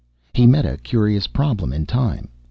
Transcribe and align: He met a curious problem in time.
He 0.33 0.47
met 0.47 0.65
a 0.65 0.77
curious 0.77 1.27
problem 1.27 1.71
in 1.71 1.85
time. 1.85 2.29